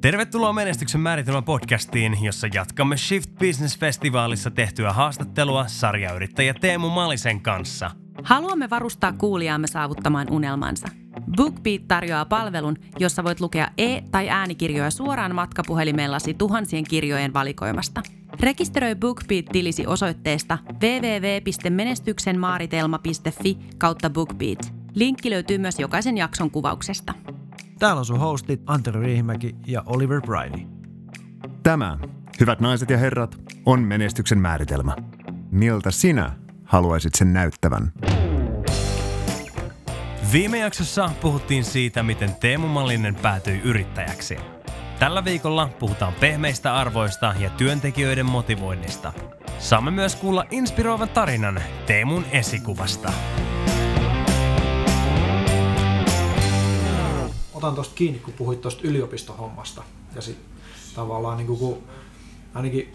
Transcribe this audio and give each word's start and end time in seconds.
Tervetuloa 0.00 0.52
Menestyksen 0.52 1.00
määritelmä 1.00 1.42
podcastiin, 1.42 2.24
jossa 2.24 2.46
jatkamme 2.54 2.96
Shift 2.96 3.30
Business 3.38 3.78
Festivaalissa 3.78 4.50
tehtyä 4.50 4.92
haastattelua 4.92 5.66
sarjayrittäjä 5.66 6.54
Teemu 6.54 6.88
Malisen 6.88 7.40
kanssa. 7.40 7.90
Haluamme 8.22 8.70
varustaa 8.70 9.12
kuulijaamme 9.12 9.66
saavuttamaan 9.66 10.26
unelmansa. 10.30 10.88
BookBeat 11.36 11.88
tarjoaa 11.88 12.24
palvelun, 12.24 12.76
jossa 12.98 13.24
voit 13.24 13.40
lukea 13.40 13.68
e- 13.78 14.00
tai 14.10 14.28
äänikirjoja 14.28 14.90
suoraan 14.90 15.34
matkapuhelimellasi 15.34 16.34
tuhansien 16.34 16.84
kirjojen 16.84 17.34
valikoimasta. 17.34 18.02
Rekisteröi 18.40 18.94
BookBeat-tilisi 18.94 19.86
osoitteesta 19.86 20.58
www.menestyksenmaaritelma.fi 20.82 23.58
kautta 23.78 24.10
BookBeat. 24.10 24.72
Linkki 24.94 25.30
löytyy 25.30 25.58
myös 25.58 25.78
jokaisen 25.78 26.18
jakson 26.18 26.50
kuvauksesta. 26.50 27.14
Täällä 27.78 27.98
on 27.98 28.06
sun 28.06 28.18
hostit 28.18 28.62
Antero 28.66 29.00
Riihimäki 29.00 29.56
ja 29.66 29.82
Oliver 29.86 30.20
Bridey. 30.20 30.66
Tämä, 31.62 31.98
hyvät 32.40 32.60
naiset 32.60 32.90
ja 32.90 32.98
herrat, 32.98 33.38
on 33.66 33.80
menestyksen 33.80 34.38
määritelmä. 34.38 34.96
Miltä 35.50 35.90
sinä 35.90 36.32
haluaisit 36.64 37.14
sen 37.14 37.32
näyttävän? 37.32 37.92
Viime 40.32 40.58
jaksossa 40.58 41.10
puhuttiin 41.20 41.64
siitä, 41.64 42.02
miten 42.02 42.34
Teemu 42.34 42.68
Malinen 42.68 43.14
päätyi 43.14 43.60
yrittäjäksi. 43.64 44.36
Tällä 44.98 45.24
viikolla 45.24 45.68
puhutaan 45.78 46.12
pehmeistä 46.20 46.76
arvoista 46.76 47.34
ja 47.38 47.50
työntekijöiden 47.50 48.26
motivoinnista. 48.26 49.12
Saamme 49.58 49.90
myös 49.90 50.16
kuulla 50.16 50.44
inspiroivan 50.50 51.08
tarinan 51.08 51.60
Teemun 51.86 52.24
esikuvasta. 52.32 53.12
Otan 57.58 57.74
tuosta 57.74 57.94
kiinni, 57.94 58.18
kun 58.18 58.34
puhuit 58.34 58.60
tuosta 58.60 58.80
yliopistohommasta. 58.84 59.82
Ja 60.14 60.22
sit 60.22 60.38
tavallaan 60.94 61.36
niin 61.36 61.46
kuin, 61.46 61.58
kun 61.58 61.82
ainakin, 62.54 62.92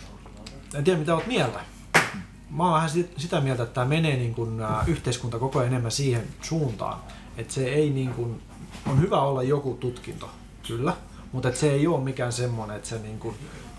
en 0.73 0.83
tiedä 0.83 0.99
mitä 0.99 1.15
olet 1.15 1.27
mieltä. 1.27 1.59
Mä 2.49 2.63
oon 2.63 2.73
vähän 2.73 2.89
sitä 3.17 3.41
mieltä, 3.41 3.63
että 3.63 3.73
tämä 3.73 3.87
menee 3.87 4.15
niin 4.15 4.35
kuin, 4.35 4.61
ä, 4.61 4.83
yhteiskunta 4.87 5.39
koko 5.39 5.59
ajan 5.59 5.71
enemmän 5.71 5.91
siihen 5.91 6.27
suuntaan, 6.41 6.99
että 7.37 7.53
se 7.53 7.65
ei 7.65 7.89
niin 7.89 8.13
kuin, 8.13 8.41
on 8.87 9.01
hyvä 9.01 9.21
olla 9.21 9.43
joku 9.43 9.77
tutkinto, 9.79 10.29
kyllä, 10.67 10.93
mutta 11.31 11.51
se 11.51 11.71
ei 11.71 11.87
ole 11.87 12.03
mikään 12.03 12.33
semmoinen, 12.33 12.77
että 12.77 12.89
se 12.89 12.99
niin 12.99 13.19
kuin, 13.19 13.35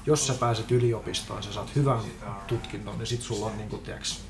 jos 0.06 0.26
sä 0.26 0.34
pääset 0.34 0.70
yliopistoon, 0.70 1.42
sä 1.42 1.52
saat 1.52 1.74
hyvän 1.76 1.98
tutkinnon, 2.46 2.98
niin 2.98 3.06
sit 3.06 3.22
sulla 3.22 3.46
on 3.46 3.56
niin 3.56 3.68
kuin, 3.68 3.82
tiiäks, 3.82 4.20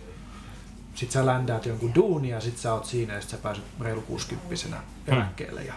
sit 0.95 1.11
sä 1.11 1.27
ländäät 1.27 1.67
jonkun 1.67 1.95
duunia 1.95 2.35
ja 2.35 2.41
sit 2.41 2.59
sä 2.59 2.75
oot 2.75 2.85
siinä 2.85 3.15
ja 3.15 3.21
sit 3.21 3.31
sä 3.31 3.37
pääset 3.37 3.65
reilu 3.81 4.01
60 4.01 4.77
eläkkeelle 5.07 5.65
ja 5.65 5.75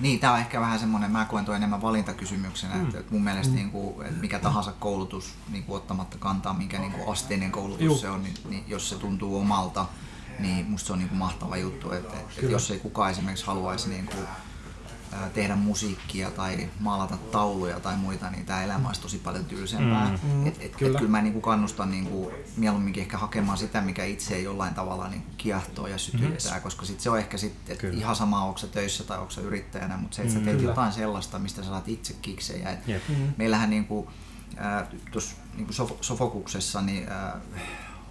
niin, 0.00 0.20
tämä 0.20 0.32
on 0.32 0.38
ehkä 0.38 0.60
vähän 0.60 0.78
semmoinen, 0.78 1.10
mä 1.10 1.24
koen 1.24 1.44
tuon 1.44 1.56
enemmän 1.56 1.82
valintakysymyksenä, 1.82 2.74
mm. 2.74 2.84
että, 2.84 2.98
että 2.98 3.12
mun 3.12 3.24
mielestä 3.24 3.52
mm. 3.52 3.56
niin 3.56 3.70
kuin, 3.70 4.06
että 4.06 4.20
mikä 4.20 4.38
tahansa 4.38 4.72
koulutus, 4.72 5.34
niin 5.48 5.64
kuin 5.64 5.76
ottamatta 5.76 6.18
kantaa, 6.18 6.54
minkä 6.54 6.78
niin 6.78 6.92
kuin 6.92 7.12
asteinen 7.12 7.52
koulutus 7.52 7.84
Juh. 7.84 8.00
se 8.00 8.10
on, 8.10 8.22
niin, 8.22 8.34
niin 8.48 8.64
jos 8.68 8.88
se 8.88 8.96
tuntuu 8.96 9.38
omalta, 9.38 9.86
niin 10.38 10.66
musta 10.70 10.86
se 10.86 10.92
on 10.92 10.98
niin 10.98 11.08
kuin 11.08 11.18
mahtava 11.18 11.56
juttu, 11.56 11.92
että, 11.92 12.16
että 12.20 12.46
jos 12.46 12.70
ei 12.70 12.78
kukaan 12.78 13.10
esimerkiksi 13.10 13.46
haluaisi 13.46 13.88
niin 13.88 14.06
kuin, 14.06 14.26
tehdä 15.34 15.56
musiikkia 15.56 16.30
tai 16.30 16.68
maalata 16.80 17.16
tauluja 17.16 17.80
tai 17.80 17.96
muita, 17.96 18.30
niin 18.30 18.46
tämä 18.46 18.62
elämä 18.62 18.88
olisi 18.88 19.00
tosi 19.00 19.18
paljon 19.18 19.44
tylsempää. 19.44 20.18
Mm, 20.22 20.30
mm, 20.32 20.46
et, 20.46 20.56
et, 20.60 20.76
kyllä. 20.76 20.92
Et 20.92 20.98
kyllä 20.98 21.10
mä 21.10 21.22
niinku 21.22 21.40
kannustan 21.40 21.90
niinku 21.90 22.32
mieluumminkin 22.56 23.00
ehkä 23.00 23.18
hakemaan 23.18 23.58
sitä, 23.58 23.80
mikä 23.80 24.04
itse 24.04 24.34
ei 24.34 24.44
jollain 24.44 24.74
tavalla 24.74 25.08
niinku 25.08 25.28
kiehtoo 25.36 25.86
ja 25.86 25.98
sytyttää, 25.98 26.56
mm. 26.56 26.62
koska 26.62 26.86
sit 26.86 27.00
se 27.00 27.10
on 27.10 27.18
ehkä 27.18 27.36
sitten 27.36 27.94
ihan 27.94 28.16
sama, 28.16 28.44
onko 28.44 28.60
töissä 28.72 29.04
tai 29.04 29.18
onko 29.18 29.32
yrittäjänä, 29.42 29.96
mutta 29.96 30.16
se, 30.16 30.22
että 30.22 30.34
mm, 30.34 30.40
sä 30.40 30.44
teet 30.44 30.56
kyllä. 30.56 30.70
jotain 30.70 30.92
sellaista, 30.92 31.38
mistä 31.38 31.62
sä 31.62 31.68
saat 31.68 31.88
itse 31.88 32.14
kiksejä. 32.22 32.70
Et 32.70 32.88
yep. 32.88 33.02
mm. 33.08 33.32
Meillähän 33.36 33.70
niinku, 33.70 34.10
äh, 34.58 34.88
tuossa 35.12 35.36
niinku 35.56 35.72
Sofokuksessa 36.00 36.80
niin, 36.80 37.08
äh, 37.12 37.40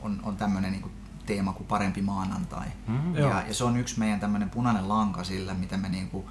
on, 0.02 0.20
on 0.23 0.38
tämmöinen 0.38 0.72
niinku 0.72 0.92
teema 1.25 1.53
kuin 1.53 1.68
parempi 1.68 2.02
maanantai. 2.02 2.68
Mm, 2.88 3.16
ja, 3.16 3.44
ja 3.47 3.53
se 3.53 3.64
on 3.64 3.78
yksi 3.78 4.00
meidän 4.00 4.19
tämmöinen 4.19 4.50
punainen 4.50 4.90
lanka 4.90 5.24
sillä, 5.24 5.53
mitä 5.53 5.78
me 5.78 5.90
niinku, 5.90 6.29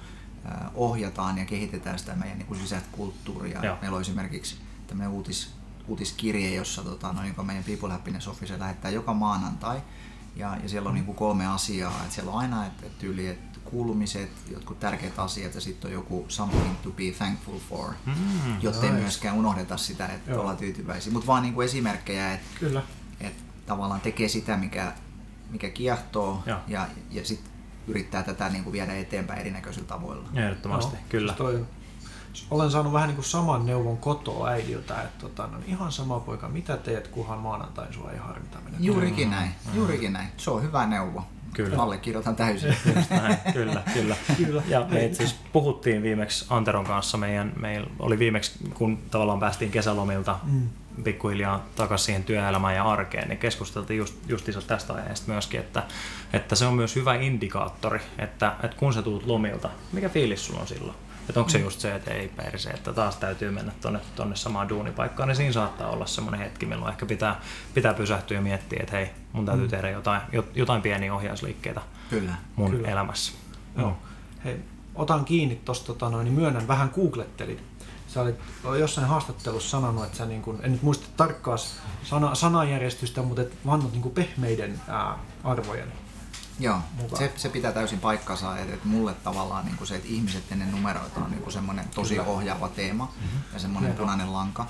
ohjataan 0.75 1.37
ja 1.37 1.45
kehitetään 1.45 1.99
sitä 1.99 2.15
meidän 2.15 2.37
niin 2.37 2.61
sisäistä 2.61 2.89
kulttuuria. 2.91 3.65
Joo. 3.65 3.77
Meillä 3.81 3.95
on 3.95 4.01
esimerkiksi 4.01 4.57
tämmöinen 4.87 5.11
uutis, 5.11 5.53
uutiskirje, 5.87 6.55
jossa 6.55 6.83
tota, 6.83 7.13
no, 7.13 7.25
joka 7.27 7.43
meidän 7.43 7.63
People 7.63 7.89
Happiness 7.91 8.27
Office 8.27 8.59
lähettää 8.59 8.91
joka 8.91 9.13
maanantai. 9.13 9.81
Ja, 10.35 10.57
ja 10.63 10.69
siellä 10.69 10.89
on 10.89 10.95
niin 10.95 11.05
kuin 11.05 11.15
kolme 11.15 11.47
asiaa. 11.47 12.03
Et 12.05 12.11
siellä 12.11 12.31
on 12.31 12.39
aina 12.39 12.65
et, 12.65 12.83
et 12.83 12.99
tyyli, 12.99 13.27
et 13.27 13.59
kuulumiset, 13.63 14.31
jotkut 14.51 14.79
tärkeät 14.79 15.19
asiat 15.19 15.55
ja 15.55 15.61
sitten 15.61 15.87
on 15.87 15.93
joku 15.93 16.25
something 16.27 16.75
to 16.83 16.89
be 16.89 17.11
thankful 17.17 17.59
for, 17.69 17.93
mm, 18.05 18.61
jotta 18.61 18.85
ei 18.85 18.91
myöskään 18.91 19.35
unohdeta 19.35 19.77
sitä, 19.77 20.07
että 20.07 20.31
Joo. 20.31 20.39
ollaan 20.39 20.57
tyytyväisiä. 20.57 21.13
Mutta 21.13 21.27
vaan 21.27 21.43
niin 21.43 21.53
kuin 21.53 21.65
esimerkkejä, 21.65 22.33
että 22.33 22.81
et 23.21 23.33
tavallaan 23.65 24.01
tekee 24.01 24.27
sitä, 24.27 24.57
mikä, 24.57 24.93
mikä 25.49 25.69
kiehtoo 25.69 26.43
ja, 26.45 26.61
ja, 26.67 26.87
ja 27.11 27.25
sitten 27.25 27.51
yrittää 27.87 28.23
tätä 28.23 28.49
niin 28.49 28.63
kuin 28.63 28.73
viedä 28.73 28.93
eteenpäin 28.93 29.39
erinäköisillä 29.39 29.87
tavoilla. 29.87 30.29
Ehdottomasti, 30.35 30.95
no, 30.95 31.01
kyllä. 31.09 31.33
Toi, 31.33 31.65
olen 32.51 32.71
saanut 32.71 32.93
vähän 32.93 33.07
niin 33.07 33.15
kuin 33.15 33.25
saman 33.25 33.65
neuvon 33.65 33.97
kotoa 33.97 34.47
äidiltä, 34.47 35.01
että 35.01 35.19
tota, 35.19 35.47
no, 35.47 35.57
ihan 35.67 35.91
sama 35.91 36.19
poika, 36.19 36.49
mitä 36.49 36.77
teet, 36.77 37.07
kunhan 37.07 37.39
maanantain 37.39 37.93
sua 37.93 38.11
ei 38.11 38.17
harmita 38.17 38.57
mennä. 38.63 38.77
Juurikin 38.81 39.29
näin, 39.29 39.51
juurikin 39.73 40.13
näin. 40.13 40.27
Se 40.37 40.51
on 40.51 40.63
hyvä 40.63 40.85
neuvo. 40.85 41.25
Kyllä. 41.53 41.83
Allekirjoitan 41.83 42.35
täysin. 42.35 42.75
näin, 43.09 43.37
kyllä, 43.53 43.83
kyllä. 43.93 44.15
kyllä. 44.37 44.63
Ja 44.67 44.85
me 44.89 45.05
itse 45.05 45.23
asiassa 45.23 45.41
puhuttiin 45.53 46.03
viimeksi 46.03 46.45
Anteron 46.49 46.85
kanssa, 46.85 47.17
meidän, 47.17 47.53
meillä 47.61 47.87
oli 47.99 48.19
viimeksi, 48.19 48.51
kun 48.73 48.97
tavallaan 49.11 49.39
päästiin 49.39 49.71
kesälomilta 49.71 50.39
mm 50.43 50.69
pikkuhiljaa 51.03 51.65
takaisin 51.75 52.05
siihen 52.05 52.23
työelämään 52.23 52.75
ja 52.75 52.83
arkeen, 52.83 53.27
niin 53.27 53.39
keskusteltiin 53.39 53.97
just, 53.97 54.15
justiinsa 54.27 54.61
tästä 54.61 54.93
aiheesta 54.93 55.31
myöskin, 55.31 55.59
että, 55.59 55.83
että 56.33 56.55
se 56.55 56.65
on 56.65 56.73
myös 56.73 56.95
hyvä 56.95 57.15
indikaattori, 57.15 57.99
että, 58.19 58.55
että 58.63 58.77
kun 58.77 58.93
sä 58.93 59.01
tuut 59.01 59.25
lomilta, 59.25 59.69
mikä 59.91 60.09
fiilis 60.09 60.45
sulla 60.45 60.59
on 60.59 60.67
silloin? 60.67 60.97
Että 61.29 61.39
onko 61.39 61.49
se 61.49 61.59
just 61.59 61.79
se, 61.79 61.95
että 61.95 62.11
ei 62.11 62.27
perse, 62.27 62.69
että 62.69 62.93
taas 62.93 63.15
täytyy 63.15 63.51
mennä 63.51 63.71
tonne, 63.81 63.99
tonne 64.15 64.35
samaan 64.35 64.69
duunipaikkaan, 64.69 65.27
niin 65.27 65.35
siinä 65.35 65.53
saattaa 65.53 65.89
olla 65.89 66.05
semmoinen 66.05 66.41
hetki, 66.41 66.65
milloin 66.65 66.91
ehkä 66.91 67.05
pitää, 67.05 67.41
pitää 67.73 67.93
pysähtyä 67.93 68.37
ja 68.37 68.41
miettiä, 68.41 68.79
että 68.79 68.97
hei, 68.97 69.09
mun 69.33 69.45
täytyy 69.45 69.65
mm. 69.65 69.69
tehdä 69.69 69.89
jotain, 69.89 70.21
jotain 70.55 70.81
pieniä 70.81 71.13
ohjausliikkeitä 71.13 71.81
Kyllä. 72.09 72.33
mun 72.55 72.71
Kyllä. 72.71 72.87
elämässä. 72.87 73.33
Joo. 73.77 73.97
Hei, 74.45 74.59
otan 74.97 75.25
kiinni 75.25 75.55
tuosta, 75.55 75.87
tota 75.87 76.09
noin, 76.09 76.25
niin 76.25 76.33
myönnän, 76.33 76.67
vähän 76.67 76.91
googlettelin 76.95 77.59
sä 78.07 78.21
olit 78.21 78.35
jossain 78.79 79.07
haastattelussa 79.07 79.69
sanonut, 79.69 80.05
että 80.05 80.17
sä 80.17 80.25
niin 80.25 80.41
kuin, 80.41 80.59
en 80.61 80.71
nyt 80.71 80.81
muista 80.81 81.07
tarkkaa 81.17 81.57
sana, 82.03 82.35
sanajärjestystä, 82.35 83.21
mutta 83.21 83.41
et 83.41 83.53
vannut 83.65 83.91
niin 83.91 84.01
kuin 84.01 84.13
pehmeiden 84.13 84.81
ää, 84.87 85.17
arvojen 85.43 85.93
Joo, 86.59 86.79
se, 87.17 87.33
se, 87.35 87.49
pitää 87.49 87.71
täysin 87.71 87.99
paikkansa, 87.99 88.57
että, 88.57 88.73
että 88.73 88.87
mulle 88.87 89.13
tavallaan 89.13 89.65
niin 89.65 89.77
kuin 89.77 89.87
se, 89.87 89.95
että 89.95 90.07
ihmiset 90.07 90.51
ennen 90.51 90.71
numeroita 90.71 91.19
on 91.19 91.31
niin 91.31 91.41
kuin 91.41 91.53
semmoinen 91.53 91.85
tosi 91.95 92.15
Kyllä. 92.15 92.27
ohjaava 92.27 92.69
teema 92.69 93.05
mm-hmm. 93.05 93.39
ja 93.53 93.59
semmoinen 93.59 93.91
Hieno. 93.91 93.99
punainen 93.99 94.33
lanka. 94.33 94.67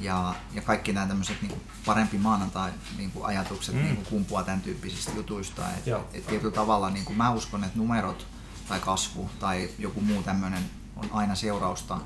Ja, 0.00 0.34
ja 0.52 0.62
kaikki 0.62 0.92
nämä 0.92 1.06
tämmöiset 1.06 1.42
niin 1.42 1.60
parempi 1.86 2.18
maanantai 2.18 2.70
niin 2.96 3.10
kuin 3.10 3.26
ajatukset 3.26 3.74
mm. 3.74 3.82
niin 3.82 3.96
kuin 3.96 4.06
kumpuaa 4.06 4.42
tämän 4.42 4.60
tyyppisistä 4.60 5.12
jutuista. 5.16 5.62
Et, 5.70 5.88
et, 5.88 5.96
et 6.14 6.26
tietyllä 6.26 6.54
tavalla 6.54 6.90
niin 6.90 7.04
kuin 7.04 7.16
mä 7.16 7.30
uskon, 7.30 7.64
että 7.64 7.78
numerot 7.78 8.26
tai 8.68 8.80
kasvu 8.80 9.30
tai 9.40 9.70
joku 9.78 10.00
muu 10.00 10.22
tämmöinen 10.22 10.62
on 10.96 11.08
aina 11.12 11.34
seurausta 11.34 12.00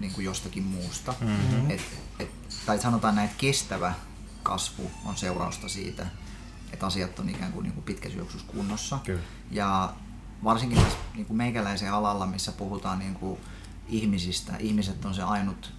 niin 0.00 0.12
kuin 0.12 0.24
jostakin 0.24 0.62
muusta. 0.62 1.14
Mm-hmm. 1.20 1.70
Et, 1.70 1.82
et, 2.18 2.30
tai 2.66 2.78
sanotaan 2.78 3.14
näin, 3.14 3.28
että 3.28 3.40
kestävä 3.40 3.94
kasvu 4.42 4.90
on 5.04 5.16
seurausta 5.16 5.68
siitä, 5.68 6.06
että 6.72 6.86
asiat 6.86 7.18
on 7.18 7.28
ikään 7.28 7.52
kuin, 7.52 7.62
niin 7.62 7.72
kuin 7.72 7.84
pitkässä 7.84 8.18
juoksussa 8.18 8.52
kunnossa. 8.52 8.98
Kyllä. 9.04 9.22
Ja 9.50 9.92
varsinkin 10.44 10.78
tässä 10.78 10.98
niin 11.14 11.26
kuin 11.26 11.36
meikäläisen 11.36 11.92
alalla, 11.92 12.26
missä 12.26 12.52
puhutaan 12.52 12.98
niin 12.98 13.14
kuin 13.14 13.40
ihmisistä, 13.88 14.56
ihmiset 14.56 15.04
on 15.04 15.14
se 15.14 15.22
ainut 15.22 15.72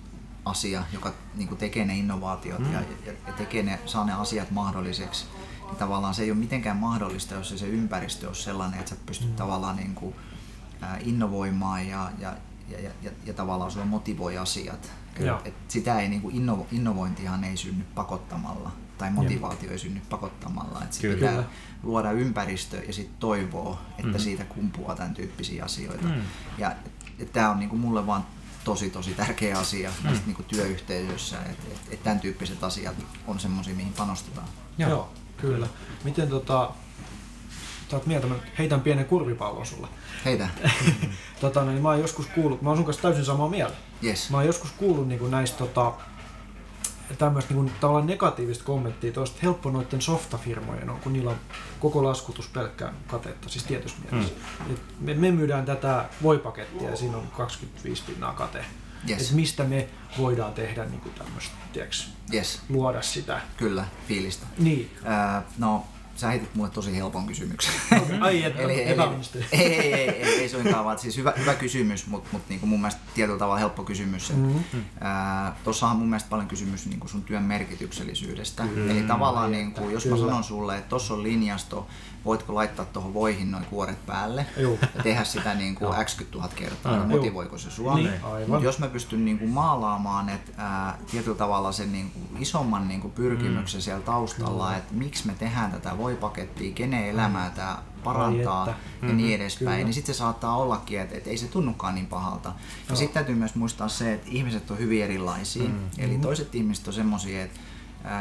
asia, 0.46 0.84
joka 0.94 1.14
niin 1.36 1.48
kuin 1.48 1.58
tekee 1.58 1.86
ne 1.86 1.98
innovaatiot 1.98 2.60
mm. 2.60 2.74
ja, 2.74 2.80
ja, 3.06 3.14
ja 3.28 3.34
tekee 3.34 3.64
ne, 3.64 3.80
saa 3.86 4.06
ne 4.06 4.14
asiat 4.14 4.52
mahdolliseksi. 4.52 5.26
Niin 5.74 5.80
tavallaan 5.80 6.14
se 6.14 6.24
ei 6.24 6.32
ole 6.32 6.40
mitenkään 6.40 6.78
mahdollista, 6.78 7.36
jos 7.36 7.50
se 7.50 7.68
ympäristö 7.68 8.30
on 8.30 8.36
sellainen, 8.36 8.80
että 8.80 8.90
sä 8.90 8.96
pystyt 9.06 9.30
mm. 9.30 9.36
tavallaan 9.36 9.76
niin 9.76 9.96
kuin, 9.96 10.16
innovoimaan 11.00 11.88
ja, 11.88 12.12
ja, 12.20 12.34
ja, 12.70 12.80
ja, 12.80 12.90
ja, 13.02 13.12
ja 13.26 13.34
tavallaan 13.34 13.72
sulla 13.72 13.86
motivoi 13.86 14.38
asiat. 14.38 14.92
Et, 15.16 15.48
et 15.48 15.54
sitä 15.68 16.00
ei, 16.00 16.10
niin 16.10 16.22
kuin 16.22 16.36
innovo, 16.36 16.68
innovointihan 16.72 17.44
ei 17.44 17.58
synny 17.58 17.84
pakottamalla 17.96 18.72
tai 18.98 19.12
motivaatio 19.12 19.72
ei 19.72 19.80
synny 19.80 20.02
pakottamalla. 20.10 20.82
Et 20.84 20.94
sit 20.94 21.14
pitää 21.14 21.44
luoda 21.84 22.12
ympäristö 22.12 22.78
ja 22.78 22.94
sitten 22.94 23.16
toivoa, 23.20 23.82
että 23.98 24.18
mm. 24.18 24.20
siitä 24.20 24.44
kumpuaa 24.44 24.96
tämän 24.96 25.14
tyyppisiä 25.14 25.66
asioita. 25.66 26.08
Mm. 26.08 26.22
Ja 26.58 26.76
tämä 27.34 27.50
on 27.50 27.60
niin 27.60 27.70
kuin 27.70 27.80
mulle 27.80 28.08
vaan 28.08 28.26
tosi 28.64 28.90
tosi 28.90 29.14
tärkeä 29.14 29.60
asia 29.60 29.92
mm. 30.04 30.10
niin 30.26 30.36
kuin 30.36 30.46
työyhteisössä, 30.46 31.38
että 31.40 31.68
et, 31.72 31.94
et 31.94 32.04
tämän 32.04 32.20
tyyppiset 32.20 32.64
asiat 32.64 32.96
on 33.28 33.40
semmoisia, 33.40 33.76
mihin 33.76 33.94
panostetaan. 33.94 34.48
Joo, 34.78 34.90
Joo 34.90 35.23
kyllä. 35.38 35.68
Miten 36.04 36.28
tota, 36.30 36.72
sä 37.92 37.98
oot 37.98 38.06
mieltä, 38.06 38.28
mä 38.28 38.36
heitän 38.58 38.82
pienen 38.82 39.06
kurvipallon 39.06 39.66
sulle. 39.66 39.88
Heitä. 40.26 40.50
tota, 41.42 41.66
niin 41.66 41.82
mä 41.82 41.90
oon 41.90 42.00
joskus 42.00 42.26
kuullut, 42.26 42.62
mä 42.62 42.70
oon 42.70 42.78
sun 42.78 42.86
kanssa 42.86 43.02
täysin 43.02 43.26
samaa 43.26 43.50
mieltä. 43.50 43.76
Yes. 44.04 44.30
Mä 44.30 44.38
oon 44.38 44.46
joskus 44.46 44.72
kuullut 44.72 45.08
niin 45.08 45.32
näistä 45.32 45.58
tota, 45.58 45.94
tämmöistä 47.18 47.54
niin 47.54 47.72
tavallaan 47.80 48.08
negatiivista 48.08 48.64
kommenttia, 48.64 49.08
että 49.08 49.20
olisi 49.20 49.34
helppo 49.44 49.70
noiden 49.70 50.02
softafirmojen 50.02 50.90
on, 50.90 51.00
kun 51.00 51.14
niillä 51.14 51.32
on 51.32 51.38
koko 51.80 52.04
laskutus 52.04 52.48
pelkkää 52.48 52.94
katetta, 53.08 53.50
siis 53.50 53.64
tietysti 53.64 54.02
mielessä. 54.12 54.34
Mm. 54.68 54.76
Me, 55.00 55.14
me, 55.14 55.32
myydään 55.32 55.66
tätä 55.66 56.06
voipakettia 56.24 56.90
ja 56.90 56.96
siinä 56.96 57.18
on 57.18 57.28
25 57.28 58.04
pinnaa 58.08 58.34
kate. 58.34 58.66
Yes. 59.10 59.30
Et 59.30 59.36
mistä 59.36 59.64
me 59.64 59.88
voidaan 60.18 60.54
tehdä 60.54 60.86
niin 60.86 61.14
tämmöistä, 61.18 61.56
yes. 62.34 62.62
luoda 62.70 63.02
sitä. 63.02 63.42
Kyllä, 63.58 63.86
fiilistä. 64.08 64.46
Niin. 64.58 64.92
Äh, 65.08 65.44
no, 65.58 65.86
sä 66.16 66.28
heitit 66.28 66.56
mulle 66.56 66.70
tosi 66.70 66.96
helpon 66.96 67.28
kysymyksen. 67.28 67.74
Ai, 68.22 68.44
et, 68.44 68.60
eli, 68.60 68.84
eli, 68.84 69.02
ei, 69.52 69.62
ei, 69.62 69.94
ei, 69.94 70.10
ei, 70.10 70.42
ei 70.42 70.50
suinkaan, 70.50 70.86
vaan 70.86 71.00
siis 71.00 71.18
hyvä, 71.18 71.34
hyvä 71.38 71.54
kysymys, 71.54 72.08
mutta 72.08 72.30
mut 72.32 72.42
niinku 72.50 72.66
mun 72.66 72.82
mielestä 72.82 73.02
tietyllä 73.14 73.40
tavalla 73.40 73.60
helppo 73.60 73.84
kysymys. 73.84 74.34
Mm-hmm. 74.34 74.84
Tuossa 75.64 75.88
on 75.88 75.98
mun 75.98 76.10
mielestä 76.10 76.30
paljon 76.30 76.48
kysymys 76.48 76.86
niinku 76.86 77.08
sun 77.08 77.24
työn 77.24 77.44
merkityksellisyydestä. 77.44 78.64
Mm-hmm. 78.64 78.90
Eli 78.90 79.04
tavallaan, 79.04 79.52
niinku, 79.52 79.90
jos 79.90 80.04
Kyllä. 80.04 80.18
mä 80.18 80.22
sanon 80.22 80.44
sulle, 80.44 80.78
että 80.78 80.90
tuossa 80.90 81.14
on 81.14 81.24
linjasto, 81.24 81.88
voitko 82.26 82.56
laittaa 82.56 82.86
tuohon 82.86 83.14
voihin 83.14 83.52
noin 83.52 83.66
kuoret 83.66 84.06
päälle 84.06 84.46
Juu. 84.58 84.80
ja 84.96 85.04
tehdä 85.04 85.24
sitä 85.24 85.54
niin 85.54 85.76
kuin 85.76 86.06
x 86.06 86.18
000 86.36 86.50
kertaa, 86.56 86.98
niin 86.98 87.08
motivoiko 87.08 87.58
se 87.58 87.72
sua? 87.72 87.96
Niin, 87.96 88.12
Mutta 88.48 88.66
jos 88.66 88.80
mä 88.80 88.88
pystyn 88.88 89.26
niin 89.26 89.40
kuin 89.40 89.52
maalaamaan 89.52 90.30
et, 90.30 90.54
ää, 90.58 90.98
tietyllä 91.12 91.38
tavalla 91.38 91.72
sen 91.72 91.92
niin 91.92 92.12
kuin 92.12 92.42
isomman 92.42 92.88
niin 92.88 93.02
kuin 93.02 93.14
pyrkimyksen 93.14 93.80
mm. 93.80 93.84
siellä 93.84 94.04
taustalla, 94.04 94.70
mm. 94.70 94.78
että 94.78 94.94
miksi 94.94 95.28
me 95.28 95.34
tehdään 95.40 95.72
tätä 95.72 95.98
voipakettia, 96.04 96.74
kenen 96.74 97.06
elämää 97.06 97.50
tämä 97.50 97.78
parantaa 98.04 98.68
ja 98.68 98.74
mm-hmm. 98.74 99.18
niin 99.18 99.36
edespäin, 99.36 99.76
Kyllä. 99.76 99.86
niin 99.86 99.94
sitten 99.94 100.16
se 100.16 100.18
saattaa 100.18 100.58
ollakin, 100.58 101.00
että, 101.00 101.18
että 101.18 101.30
ei 101.30 101.38
se 101.38 101.48
tunnukaan 101.48 101.96
niin 101.96 102.08
pahalta. 102.08 102.54
Ja 102.90 102.96
sitten 102.96 103.14
täytyy 103.14 103.36
myös 103.36 103.56
muistaa 103.56 103.88
se, 103.88 104.14
että 104.14 104.28
ihmiset 104.32 104.72
on 104.72 104.80
hyvin 104.80 105.04
erilaisia. 105.04 105.70
Mm. 105.70 105.90
Eli 105.98 106.18
toiset 106.18 106.56
ihmiset 106.56 106.88
on 106.88 106.94
semmoisia, 106.94 107.44
että 107.44 107.60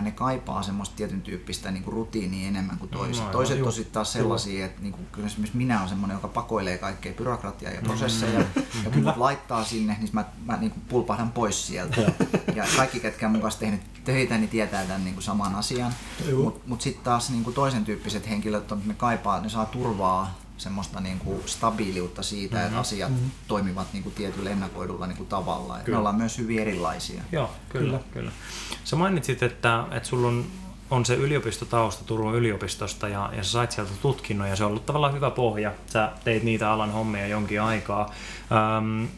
ne 0.00 0.11
kaipaa 0.11 0.62
semmoista 0.62 0.96
tietyn 0.96 1.23
tyyppistä 1.23 1.70
niin 1.70 1.84
kuin 1.84 1.94
rutiinia 1.94 2.49
enemmän 2.49 2.79
kuin 2.79 2.88
toiset. 2.88 3.25
No, 3.25 3.31
toiset 3.31 3.62
on 3.62 3.73
sitten 3.73 3.93
taas 3.93 4.12
sellaisia, 4.12 4.67
että 4.67 4.82
niin 4.82 4.93
kuin, 4.93 5.06
kyllä 5.12 5.26
esimerkiksi 5.26 5.56
minä 5.56 5.79
olen 5.79 5.88
semmoinen, 5.88 6.14
joka 6.14 6.29
pakoilee 6.29 6.79
kaikkea 6.79 7.12
byrokratiaa 7.12 7.73
ja 7.73 7.81
mm. 7.81 7.87
prosesseja. 7.87 8.38
Mm. 8.40 8.62
ja 8.84 8.90
kun 8.90 9.02
mut 9.02 9.17
laittaa 9.17 9.64
sinne, 9.64 9.96
niin 10.00 10.11
mä, 10.12 10.25
mä 10.46 10.56
niin 10.56 10.70
kuin 10.70 10.82
pulpahdan 10.88 11.32
pois 11.32 11.67
sieltä. 11.67 12.00
ja 12.55 12.64
kaikki, 12.76 13.00
ketkä 13.00 13.26
on 13.26 13.32
mukaan 13.32 13.52
tehnyt 13.58 13.81
töitä, 14.05 14.38
niin 14.38 14.50
tietää 14.50 14.84
tämän 14.84 15.05
niin 15.05 15.14
kuin 15.14 15.25
saman 15.25 15.55
asian. 15.55 15.93
Mutta 16.43 16.61
mut 16.67 16.81
sitten 16.81 17.05
taas 17.05 17.31
niin 17.31 17.44
kuin 17.44 17.55
toisen 17.55 17.84
tyyppiset 17.84 18.29
henkilöt, 18.29 18.73
on, 18.73 18.82
ne 18.87 18.94
kaipaa, 18.94 19.40
ne 19.40 19.49
saa 19.49 19.67
turvaa 19.67 20.42
semmoista 20.62 21.00
niin 21.00 21.19
kuin 21.19 21.43
stabiiliutta 21.47 22.23
siitä, 22.23 22.56
mm-hmm. 22.56 22.67
että 22.67 22.81
asiat 22.81 23.11
mm-hmm. 23.11 23.31
toimivat 23.49 23.93
niin 23.93 24.03
kuin 24.03 24.14
tietyllä 24.14 24.50
ennakoidulla 24.50 25.06
niin 25.06 25.17
kuin 25.17 25.29
tavalla. 25.29 25.79
Että 25.79 25.91
me 25.91 25.97
ollaan 25.97 26.17
myös 26.17 26.38
hyvin 26.38 26.59
erilaisia. 26.59 27.23
Joo, 27.32 27.50
kyllä, 27.69 27.85
kyllä. 27.87 28.00
kyllä. 28.12 28.32
Sä 28.85 28.97
mainitsit, 28.97 29.43
että, 29.43 29.85
että 29.91 30.09
sulla 30.09 30.29
on, 30.29 30.44
on 30.91 31.05
se 31.05 31.14
yliopistotausta 31.14 32.05
Turun 32.05 32.35
yliopistosta 32.35 33.09
ja, 33.09 33.31
ja 33.37 33.44
sä 33.44 33.50
sait 33.50 33.73
sieltä 33.73 33.93
tutkinnon 34.03 34.49
ja 34.49 34.56
se 34.56 34.64
on 34.64 34.70
ollut 34.70 34.87
tavallaan 34.87 35.14
hyvä 35.14 35.31
pohja. 35.31 35.73
Sä 35.87 36.12
teit 36.25 36.43
niitä 36.43 36.73
alan 36.73 36.93
hommia 36.93 37.26
jonkin 37.26 37.62
aikaa. 37.62 38.11
Öm, 38.79 39.08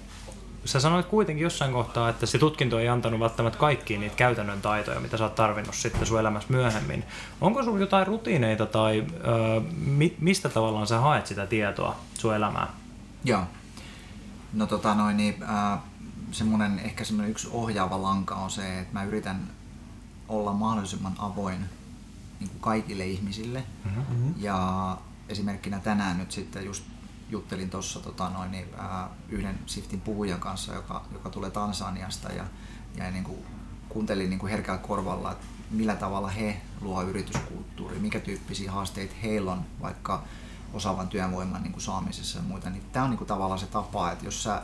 sä 0.64 0.80
sanoit 0.80 1.06
kuitenkin 1.06 1.42
jossain 1.42 1.72
kohtaa, 1.72 2.08
että 2.08 2.26
se 2.26 2.38
tutkinto 2.38 2.78
ei 2.78 2.88
antanut 2.88 3.20
välttämättä 3.20 3.58
kaikkiin 3.58 4.00
niitä 4.00 4.16
käytännön 4.16 4.62
taitoja, 4.62 5.00
mitä 5.00 5.16
sä 5.16 5.24
oot 5.24 5.34
tarvinnut 5.34 5.74
sitten 5.74 6.06
sun 6.06 6.20
elämässä 6.20 6.52
myöhemmin. 6.52 7.04
Onko 7.40 7.62
sulla 7.62 7.78
jotain 7.78 8.06
rutiineita 8.06 8.66
tai 8.66 9.04
ö, 9.24 9.60
mi, 9.76 10.16
mistä 10.20 10.48
tavallaan 10.48 10.86
sä 10.86 11.00
haet 11.00 11.26
sitä 11.26 11.46
tietoa 11.46 11.96
sun 12.18 12.34
elämään? 12.34 12.68
Joo. 13.24 13.42
No 14.52 14.66
tota 14.66 14.94
noin, 14.94 15.16
niin, 15.16 15.42
äh, 15.42 15.78
semmonen, 16.32 16.78
ehkä 16.78 17.04
semmoinen 17.04 17.30
yksi 17.30 17.48
ohjaava 17.50 18.02
lanka 18.02 18.34
on 18.34 18.50
se, 18.50 18.78
että 18.78 18.92
mä 18.92 19.04
yritän 19.04 19.50
olla 20.28 20.52
mahdollisimman 20.52 21.14
avoin 21.18 21.58
niin 22.40 22.48
kuin 22.50 22.60
kaikille 22.60 23.06
ihmisille. 23.06 23.64
Mm-hmm. 23.84 24.34
Ja 24.38 24.98
esimerkkinä 25.28 25.80
tänään 25.80 26.18
nyt 26.18 26.32
sitten 26.32 26.64
just 26.64 26.84
juttelin 27.34 27.70
tuossa 27.70 28.00
tota 28.00 28.28
noin, 28.30 28.50
niin, 28.50 28.68
ää, 28.78 29.08
yhden 29.28 29.58
Siftin 29.66 30.00
puhujan 30.00 30.40
kanssa, 30.40 30.74
joka, 30.74 31.04
joka 31.12 31.30
tulee 31.30 31.50
Tansaniasta 31.50 32.32
ja, 32.32 32.44
ja 32.96 33.10
niin 33.10 33.24
kuin 33.24 33.38
kuuntelin 33.88 34.30
niin 34.30 34.38
kuin 34.38 34.50
herkällä 34.50 34.78
korvalla, 34.78 35.32
että 35.32 35.46
millä 35.70 35.96
tavalla 35.96 36.28
he 36.28 36.60
luo 36.80 37.02
yrityskulttuuri, 37.02 37.98
mikä 37.98 38.20
tyyppisiä 38.20 38.72
haasteita 38.72 39.14
heillä 39.22 39.52
on 39.52 39.66
vaikka 39.82 40.22
osaavan 40.72 41.08
työvoiman 41.08 41.62
niin 41.62 41.72
kuin 41.72 41.82
saamisessa 41.82 42.38
ja 42.38 42.44
muita. 42.44 42.70
Niin 42.70 42.84
tämä 42.92 43.04
on 43.04 43.10
niin 43.10 43.18
kuin 43.18 43.28
tavallaan 43.28 43.60
se 43.60 43.66
tapa, 43.66 44.10
että 44.10 44.24
jos 44.24 44.42
sä 44.42 44.62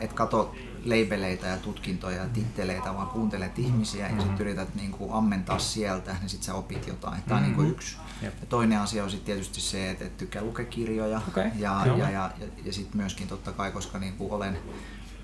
et 0.00 0.12
kato 0.12 0.54
leibeleitä 0.84 1.46
ja 1.46 1.56
tutkintoja 1.56 2.16
ja 2.16 2.28
titteleitä, 2.28 2.94
vaan 2.94 3.06
kuuntelet 3.06 3.58
ihmisiä 3.58 4.04
mm-hmm. 4.04 4.18
ja 4.18 4.24
sitten 4.24 4.46
yrität 4.46 4.74
niin 4.74 4.90
kuin 4.90 5.12
ammentaa 5.12 5.58
sieltä, 5.58 6.16
niin 6.20 6.28
sitten 6.28 6.46
sä 6.46 6.54
opit 6.54 6.86
jotain. 6.86 7.22
Tämä 7.22 7.36
on 7.36 7.42
niin 7.42 7.54
kuin 7.54 7.64
mm-hmm. 7.64 7.74
yksi. 7.74 7.96
Ja 8.22 8.30
toinen 8.48 8.78
asia 8.78 9.04
on 9.04 9.10
sitten 9.10 9.26
tietysti 9.26 9.60
se, 9.60 9.90
että, 9.90 10.04
että 10.04 10.18
tykkää 10.18 10.42
lukea 10.42 10.64
kirjoja 10.64 11.20
okay. 11.28 11.44
ja, 11.56 11.82
ja, 11.86 11.96
ja, 11.96 12.10
ja, 12.10 12.30
ja 12.64 12.72
sitten 12.72 12.96
myöskin 12.96 13.28
totta 13.28 13.52
kai, 13.52 13.70
koska 13.70 13.98
niin 13.98 14.12
kuin 14.12 14.32
olen 14.32 14.58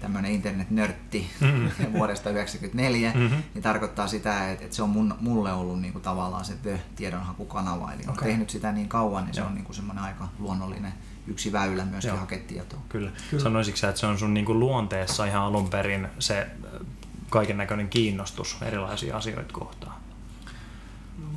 tämmöinen 0.00 0.32
internetnörtti 0.32 1.30
mm-hmm. 1.40 1.92
vuodesta 1.98 2.30
1994, 2.30 3.12
mm-hmm. 3.14 3.42
niin 3.54 3.62
tarkoittaa 3.62 4.06
sitä, 4.06 4.50
että, 4.50 4.64
että 4.64 4.76
se 4.76 4.82
on 4.82 4.90
mun, 4.90 5.14
mulle 5.20 5.52
ollut 5.52 5.80
niin 5.80 5.92
kuin 5.92 6.02
tavallaan 6.02 6.44
se 6.44 6.54
tiedonhakukanava. 6.96 7.92
Eli 7.92 8.02
okay. 8.02 8.12
olen 8.12 8.24
tehnyt 8.24 8.50
sitä 8.50 8.72
niin 8.72 8.88
kauan, 8.88 9.24
niin 9.24 9.34
se 9.34 9.42
on 9.42 9.54
niin 9.54 9.64
kuin 9.64 9.76
semmoinen 9.76 10.04
aika 10.04 10.28
luonnollinen 10.38 10.92
yksi 11.28 11.52
väylä 11.52 11.84
myöskin 11.84 12.08
Joo. 12.08 12.18
hakea 12.18 12.38
tietoa. 12.46 12.80
Kyllä. 12.88 13.10
Kyllä. 13.30 13.42
Sanoisitko 13.42 13.86
että 13.86 14.00
se 14.00 14.06
on 14.06 14.18
sun 14.18 14.34
niin 14.34 14.46
kuin 14.46 14.60
luonteessa 14.60 15.24
ihan 15.24 15.42
alun 15.42 15.70
perin 15.70 16.08
se 16.18 16.40
äh, 16.40 16.86
kaiken 17.30 17.56
näköinen 17.56 17.88
kiinnostus 17.88 18.56
erilaisia 18.62 19.16
asioita 19.16 19.52
kohtaan? 19.52 19.96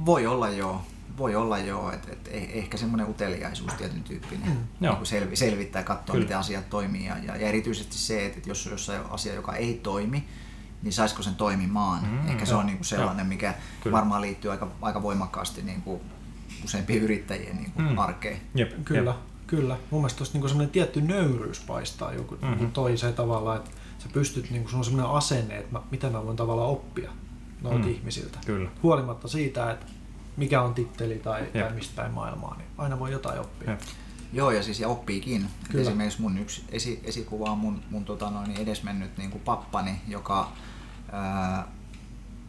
Voi 0.06 0.28
olla 0.28 0.50
joo. 0.50 0.86
Voi 1.18 1.36
olla 1.36 1.58
joo, 1.58 1.92
että 1.92 2.12
et, 2.12 2.30
eh, 2.32 2.50
ehkä 2.54 2.78
semmoinen 2.78 3.10
uteliaisuus 3.10 3.74
tietyn 3.74 4.04
tyyppinen 4.04 4.50
mm. 4.50 4.58
niin 4.80 5.06
selvi, 5.06 5.36
selvittää, 5.36 5.84
katsoa 5.84 6.14
Kyllä. 6.14 6.24
miten 6.24 6.38
asiat 6.38 6.70
toimii 6.70 7.06
ja, 7.06 7.18
ja, 7.18 7.36
ja 7.36 7.48
erityisesti 7.48 7.98
se, 7.98 8.26
että, 8.26 8.38
että 8.38 8.50
jos 8.50 8.66
on 8.66 8.72
jossain 8.72 9.02
asia, 9.10 9.34
joka 9.34 9.56
ei 9.56 9.80
toimi, 9.84 10.28
niin 10.84 10.94
saisiko 10.94 11.24
sen 11.24 11.36
toimimaan. 11.36 12.04
Mm, 12.04 12.30
Ehkä 12.30 12.46
se 12.46 12.56
on 12.56 12.66
niin 12.66 12.78
kuin 12.78 12.86
sellainen, 12.86 13.26
mikä 13.26 13.54
Kyllä. 13.84 13.98
varmaan 13.98 14.22
liittyy 14.22 14.52
aika, 14.52 14.72
aika 14.82 15.02
voimakkaasti 15.02 15.62
niin 15.62 15.82
kuin 15.82 16.02
useimpien 16.64 17.02
yrittäjien 17.02 17.58
niin 17.58 17.72
kuin 17.72 17.90
mm. 17.90 17.98
arkeen. 17.98 18.42
Jep. 18.56 18.86
Kyllä. 18.86 19.12
Jep. 19.12 19.31
Kyllä. 19.52 19.78
Mun 19.90 20.02
mielestä 20.02 20.18
tuossa 20.18 20.34
niinku 20.34 20.48
semmoinen 20.48 20.72
tietty 20.72 21.02
nöyryys 21.02 21.60
paistaa 21.60 22.14
joku 22.14 22.38
mm-hmm. 22.42 22.72
Toiseen 22.72 23.14
tavalla, 23.14 23.56
että 23.56 23.72
sä 24.00 24.10
pystyt, 24.14 24.52
niinku, 24.52 24.70
sun 24.70 24.78
on 24.80 24.86
semmoinen 24.86 25.12
asenne, 25.12 25.58
että 25.58 25.72
mä, 25.72 25.82
mitä 25.92 26.10
mä 26.10 26.26
voin 26.26 26.38
tavallaan 26.38 26.70
oppia 26.70 27.12
noilta 27.62 27.86
mm. 27.86 27.92
ihmisiltä. 27.92 28.40
Kyllä. 28.46 28.70
Huolimatta 28.84 29.28
siitä, 29.28 29.72
että 29.72 29.86
mikä 30.38 30.62
on 30.62 30.74
titteli 30.74 31.16
tai, 31.16 31.46
tai 31.46 31.74
mistä 31.74 31.96
päin 31.96 32.14
maailmaa, 32.14 32.56
niin 32.58 32.68
aina 32.78 33.00
voi 33.00 33.12
jotain 33.12 33.40
oppia. 33.40 33.72
Jep. 33.72 33.82
Joo, 34.34 34.52
ja 34.52 34.64
siis 34.64 34.80
ja 34.80 34.88
oppiikin. 34.88 35.48
Kyllä. 35.70 35.82
Esimerkiksi 35.82 36.22
mun 36.22 36.38
yksi 36.38 36.64
esi, 36.70 37.02
esikuva 37.04 37.52
on 37.52 37.58
mun, 37.58 37.82
mun 37.90 38.06
tota 38.06 38.30
noin, 38.30 38.58
edesmennyt 38.58 39.18
niin 39.18 39.32
kuin 39.32 39.42
pappani, 39.42 40.02
joka 40.08 40.52
ää, 41.12 41.68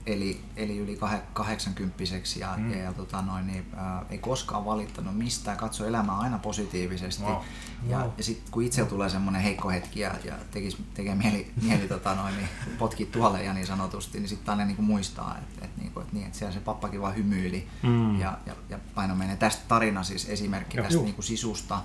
eli, 0.06 0.40
eli 0.56 0.78
yli 0.78 0.98
80 1.32 2.02
ja, 2.38 2.54
mm. 2.56 2.70
ja, 2.70 2.78
ja 2.78 2.92
tota 2.92 3.22
noin, 3.22 3.46
niin, 3.46 3.66
ää, 3.76 4.04
ei 4.10 4.18
koskaan 4.18 4.64
valittanut 4.64 5.18
mistään, 5.18 5.56
katsoi 5.56 5.88
elämää 5.88 6.18
aina 6.18 6.38
positiivisesti. 6.38 7.22
Wow. 7.22 7.42
Ja, 7.88 7.98
wow. 7.98 8.10
ja 8.18 8.24
sitten 8.24 8.52
kun 8.52 8.62
itse 8.62 8.84
tulee 8.84 9.08
semmoinen 9.08 9.42
heikko 9.42 9.70
hetki 9.70 10.00
ja, 10.00 10.14
ja 10.24 10.34
tekis, 10.50 10.76
tekee 10.94 11.14
mieli, 11.14 11.52
mieli 11.62 11.88
tota 11.88 12.14
noin, 12.14 12.36
niin 12.36 12.48
potki 12.78 13.06
tuolle 13.06 13.42
ja 13.42 13.52
niin 13.52 13.66
sanotusti, 13.66 14.18
niin 14.18 14.28
sitten 14.28 14.50
aina 14.50 14.64
niin 14.64 14.84
muistaa, 14.84 15.38
että 15.38 15.64
et, 15.64 15.76
niinku, 15.76 16.00
et 16.00 16.12
niin, 16.12 16.26
et 16.26 16.34
siellä 16.34 16.54
se 16.54 16.60
pappakin 16.60 17.00
vaan 17.02 17.16
hymyili 17.16 17.68
mm. 17.82 18.20
ja, 18.20 18.38
ja, 18.46 18.54
ja 18.68 18.78
paino 18.94 19.14
menee. 19.14 19.36
Tästä 19.36 19.62
tarina 19.68 20.02
siis 20.02 20.28
esimerkki 20.28 20.76
Joo. 20.76 20.84
tästä 20.84 21.02
niin 21.02 21.14
kuin 21.14 21.24
sisusta. 21.24 21.80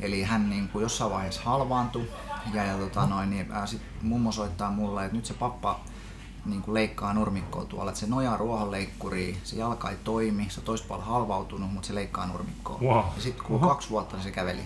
Eli 0.00 0.22
hän 0.22 0.50
niin 0.50 0.68
kuin 0.68 0.82
jossain 0.82 1.10
vaiheessa 1.10 1.42
halvaantui 1.44 2.10
ja, 2.52 2.64
ja 2.64 2.76
tota 2.76 3.06
noin, 3.06 3.30
niin, 3.30 3.46
sitten 3.64 3.90
mummo 4.02 4.32
soittaa 4.32 4.70
mulle, 4.70 5.04
että 5.04 5.16
nyt 5.16 5.26
se 5.26 5.34
pappa 5.34 5.80
niin 6.44 6.62
kuin 6.62 6.74
leikkaa 6.74 7.14
nurmikkoa 7.14 7.64
tuolla, 7.64 7.90
että 7.90 8.00
se 8.00 8.06
nojaa 8.06 8.36
ruohonleikkuriin, 8.36 9.36
se 9.44 9.56
jalka 9.56 9.90
ei 9.90 9.96
toimi, 10.04 10.46
se 10.48 10.60
on 10.60 10.64
toispuolella 10.64 11.06
halvautunut, 11.06 11.72
mutta 11.72 11.86
se 11.86 11.94
leikkaa 11.94 12.26
nurmikkoa. 12.26 12.78
Wow. 12.80 13.04
Ja 13.16 13.22
sitten 13.22 13.44
kun 13.44 13.60
kaksi 13.60 13.90
vuotta, 13.90 14.16
niin 14.16 14.24
se 14.24 14.30
käveli. 14.30 14.62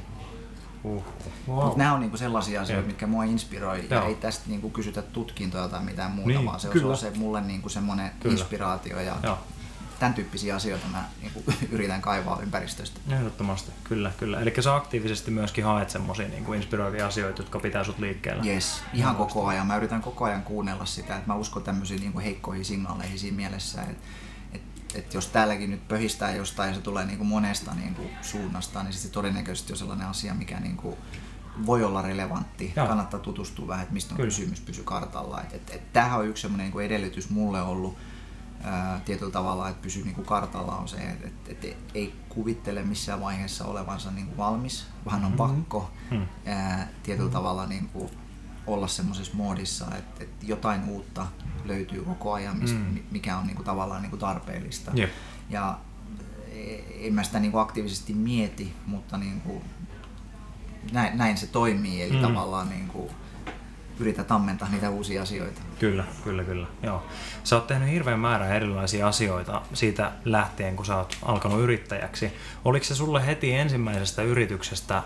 Uh. 0.84 1.04
Wow. 1.48 1.72
nämä 1.76 1.94
on 1.94 2.00
niinku 2.00 2.16
sellaisia 2.16 2.62
asioita, 2.62 2.86
mitkä 2.86 3.06
mua 3.06 3.24
inspiroi. 3.24 3.78
Joo. 3.78 4.00
Ja 4.00 4.06
ei 4.06 4.14
tästä 4.14 4.44
niinku 4.46 4.70
kysytä 4.70 5.02
tutkintoja 5.02 5.68
tai 5.68 5.84
mitään 5.84 6.10
muuta, 6.10 6.28
niin, 6.28 6.46
vaan 6.46 6.60
se 6.60 6.68
on 6.84 6.96
se 6.96 7.12
mulle 7.16 7.40
niinku 7.40 7.68
semmoinen 7.68 8.10
inspiraatio. 8.24 9.00
Ja 9.00 9.16
Joo 9.22 9.38
tämän 9.98 10.14
tyyppisiä 10.14 10.56
asioita 10.56 10.86
mä 10.92 11.04
niin 11.20 11.32
kuin, 11.32 11.44
yritän 11.72 12.02
kaivaa 12.02 12.40
ympäristöstä. 12.42 13.00
Ehdottomasti, 13.10 13.72
kyllä, 13.84 14.12
kyllä. 14.18 14.40
Eli 14.40 14.54
sä 14.60 14.74
aktiivisesti 14.74 15.30
myöskin 15.30 15.64
haet 15.64 15.90
semmoisia 15.90 16.28
niin 16.28 16.54
inspiroivia 16.54 17.06
asioita, 17.06 17.42
jotka 17.42 17.60
pitää 17.60 17.84
sut 17.84 17.98
liikkeellä. 17.98 18.44
Yes, 18.44 18.82
ihan 18.94 19.16
koko 19.16 19.46
ajan. 19.46 19.66
Mä 19.66 19.76
yritän 19.76 20.02
koko 20.02 20.24
ajan 20.24 20.42
kuunnella 20.42 20.84
sitä, 20.84 21.16
että 21.16 21.28
mä 21.28 21.34
uskon 21.34 21.62
tämmöisiin 21.62 22.00
niin 22.00 22.12
kuin 22.12 22.24
heikkoihin 22.24 22.64
signaaleihin 22.64 23.18
siinä 23.18 23.36
mielessä, 23.36 23.82
että 23.82 24.08
että 24.52 24.98
et 24.98 25.14
jos 25.14 25.26
täälläkin 25.26 25.70
nyt 25.70 25.88
pöhistää 25.88 26.34
jostain 26.34 26.68
ja 26.68 26.74
se 26.74 26.80
tulee 26.80 27.04
niin 27.04 27.18
kuin 27.18 27.28
monesta 27.28 27.74
niin 27.74 27.94
kuin 27.94 28.10
suunnasta, 28.22 28.82
niin 28.82 28.92
se 28.92 29.08
todennäköisesti 29.08 29.72
on 29.72 29.78
sellainen 29.78 30.06
asia, 30.06 30.34
mikä 30.34 30.60
niin 30.60 30.76
kuin 30.76 30.96
voi 31.66 31.84
olla 31.84 32.02
relevantti. 32.02 32.72
Joo. 32.76 32.86
Kannattaa 32.86 33.20
tutustua 33.20 33.68
vähän, 33.68 33.82
että 33.82 33.94
mistä 33.94 34.14
on 34.14 34.16
Kyllä. 34.16 34.28
kysymys, 34.28 34.60
pysy 34.60 34.82
kartalla. 34.82 35.42
Et, 35.42 35.54
et, 35.54 35.70
et, 35.70 35.92
tämähän 35.92 36.18
on 36.18 36.26
yksi 36.26 36.40
sellainen 36.40 36.70
niin 36.70 36.86
edellytys 36.86 37.30
mulle 37.30 37.62
ollut 37.62 37.98
ää, 38.64 39.00
tietyllä 39.04 39.32
tavalla, 39.32 39.68
että 39.68 39.82
pysyy 39.82 40.04
niin 40.04 40.14
kuin 40.14 40.26
kartalla 40.26 40.76
on 40.76 40.88
se, 40.88 40.96
että 40.96 41.28
et, 41.48 41.64
et, 41.64 41.76
ei 41.94 42.14
kuvittele 42.28 42.82
missään 42.82 43.20
vaiheessa 43.20 43.64
olevansa 43.64 44.10
niin 44.10 44.26
kuin 44.26 44.36
valmis, 44.36 44.86
vaan 45.04 45.16
on 45.16 45.22
mm-hmm. 45.22 45.36
pakko 45.36 45.90
mm. 46.10 46.26
ää, 46.46 46.88
tietyllä 47.02 47.28
mm-hmm. 47.28 47.32
tavalla 47.32 47.66
niin 47.66 47.88
kuin 47.88 48.10
olla 48.66 48.86
semmoisessa 48.86 49.36
moodissa, 49.36 49.84
että, 49.96 50.24
että 50.24 50.46
jotain 50.46 50.84
uutta 50.88 51.26
löytyy 51.64 52.02
koko 52.04 52.32
ajan, 52.32 52.60
mm. 52.60 52.98
mikä 53.10 53.38
on 53.38 53.46
niin 53.46 53.56
kuin, 53.56 53.66
tavallaan 53.66 54.02
niin 54.02 54.10
kuin 54.10 54.20
tarpeellista. 54.20 54.92
Yep. 54.98 55.10
Ja 55.50 55.78
e, 56.52 57.06
en 57.06 57.14
mä 57.14 57.22
sitä 57.22 57.40
niin 57.40 57.52
kuin 57.52 57.62
aktiivisesti 57.62 58.14
mieti, 58.14 58.74
mutta 58.86 59.18
niin 59.18 59.40
kuin, 59.40 59.62
näin, 60.92 61.18
näin 61.18 61.36
se 61.36 61.46
toimii, 61.46 62.02
eli 62.02 62.16
mm. 62.16 62.22
tavallaan 62.22 62.68
niin 62.68 62.88
kuin, 62.88 63.10
yritä 64.00 64.24
tammentaa 64.24 64.68
niitä 64.68 64.90
uusia 64.90 65.22
asioita. 65.22 65.60
Kyllä, 65.78 66.04
kyllä, 66.24 66.44
kyllä. 66.44 66.66
Joo. 66.82 67.06
Sä 67.44 67.56
oot 67.56 67.66
tehnyt 67.66 67.90
hirveän 67.90 68.20
määrän 68.20 68.56
erilaisia 68.56 69.08
asioita 69.08 69.62
siitä 69.74 70.12
lähtien, 70.24 70.76
kun 70.76 70.86
sä 70.86 70.96
oot 70.96 71.18
alkanut 71.22 71.60
yrittäjäksi. 71.60 72.32
Oliko 72.64 72.84
se 72.84 72.94
sulle 72.94 73.26
heti 73.26 73.52
ensimmäisestä 73.52 74.22
yrityksestä 74.22 75.02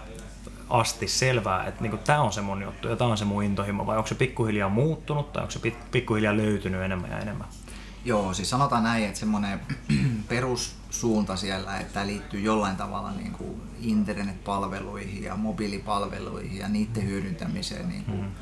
asti 0.69 1.09
selvää, 1.09 1.67
että 1.67 1.83
niin 1.83 1.99
tämä 1.99 2.21
on 2.21 2.33
se 2.33 2.41
mun 2.41 2.63
juttu 2.63 2.89
ja 2.89 2.97
tämä 2.97 3.11
on 3.11 3.19
se 3.19 3.25
mun 3.25 3.43
intohimo, 3.43 3.87
vai 3.87 3.97
onko 3.97 4.09
se 4.09 4.15
pikkuhiljaa 4.15 4.69
muuttunut 4.69 5.33
tai 5.33 5.43
onko 5.43 5.51
se 5.51 5.73
pikkuhiljaa 5.91 6.37
löytynyt 6.37 6.83
enemmän 6.83 7.11
ja 7.11 7.19
enemmän? 7.19 7.49
Joo, 8.05 8.35
siis 8.35 8.51
sanotaan 8.51 8.83
näin, 8.83 9.05
että 9.05 9.19
semmoinen 9.19 9.61
perussuunta 10.29 11.37
siellä, 11.37 11.79
että 11.79 11.93
tämä 11.93 12.07
liittyy 12.07 12.41
jollain 12.41 12.77
tavalla 12.77 13.11
niin 13.11 13.33
kuin 13.33 13.63
internetpalveluihin 13.81 15.23
ja 15.23 15.37
mobiilipalveluihin 15.37 16.59
ja 16.59 16.69
niiden 16.69 17.07
hyödyntämiseen 17.07 17.89
niin 17.89 18.05
kuin, 18.05 18.17
mm-hmm. 18.17 18.33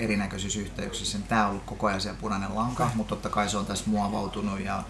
Erinäköisissä 0.00 0.60
yhteyksissä. 0.60 1.18
Tämä 1.28 1.44
on 1.44 1.50
ollut 1.50 1.64
koko 1.64 1.86
ajan 1.86 2.00
se 2.00 2.14
punainen 2.20 2.54
lanka, 2.54 2.90
mutta 2.94 3.08
totta 3.08 3.28
kai 3.28 3.48
se 3.48 3.56
on 3.56 3.66
tässä 3.66 3.84
muovautunut 3.86 4.60
ja 4.60 4.82